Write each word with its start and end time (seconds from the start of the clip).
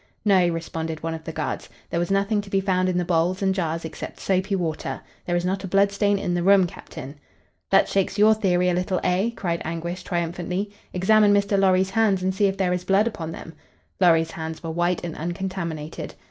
"No," 0.25 0.47
responded 0.49 1.03
one 1.03 1.13
of 1.13 1.25
the 1.25 1.31
guards. 1.31 1.69
"There 1.91 1.99
was 1.99 2.09
nothing 2.09 2.41
to 2.41 2.49
be 2.49 2.59
found 2.59 2.89
in 2.89 2.97
the 2.97 3.05
bowls 3.05 3.43
and 3.43 3.53
jars 3.53 3.85
except 3.85 4.19
soapy 4.19 4.55
water. 4.55 4.99
There 5.27 5.35
is 5.35 5.45
not 5.45 5.63
a 5.63 5.67
blood 5.67 5.91
stain 5.91 6.17
in 6.17 6.33
the 6.33 6.41
room, 6.41 6.65
Captain." 6.65 7.19
"That 7.69 7.87
shakes 7.87 8.17
your 8.17 8.33
theory 8.33 8.67
a 8.71 8.73
little, 8.73 8.99
eh?" 9.03 9.29
cried 9.35 9.61
Anguish, 9.63 10.01
triumphantly. 10.01 10.71
"Examine 10.91 11.35
Mr. 11.35 11.55
Lorry's 11.55 11.91
hands 11.91 12.23
and 12.23 12.33
see 12.33 12.47
if 12.47 12.57
there 12.57 12.73
is 12.73 12.83
blood 12.83 13.05
upon 13.05 13.31
them." 13.31 13.53
Lorry's 13.99 14.31
hands 14.31 14.63
were 14.63 14.71
white 14.71 15.03
and 15.05 15.15
uncontaminated. 15.15 16.15